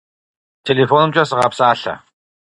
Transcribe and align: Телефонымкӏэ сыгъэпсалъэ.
Телефонымкӏэ 0.65 1.23
сыгъэпсалъэ. 1.29 1.95